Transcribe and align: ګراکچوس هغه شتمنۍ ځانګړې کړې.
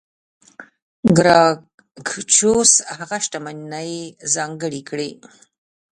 ګراکچوس 1.17 2.71
هغه 2.97 3.17
شتمنۍ 3.23 3.93
ځانګړې 4.33 4.81
کړې. 4.89 5.09